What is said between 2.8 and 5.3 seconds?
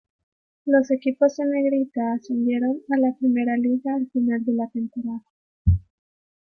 a la Primera Liga al final de la temporada.